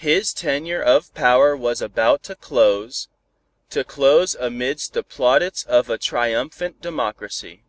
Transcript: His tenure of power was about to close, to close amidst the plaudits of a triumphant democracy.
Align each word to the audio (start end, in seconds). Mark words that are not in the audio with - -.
His 0.00 0.32
tenure 0.32 0.80
of 0.80 1.12
power 1.12 1.54
was 1.54 1.82
about 1.82 2.22
to 2.22 2.34
close, 2.34 3.08
to 3.68 3.84
close 3.84 4.34
amidst 4.34 4.94
the 4.94 5.02
plaudits 5.02 5.62
of 5.64 5.90
a 5.90 5.98
triumphant 5.98 6.80
democracy. 6.80 7.64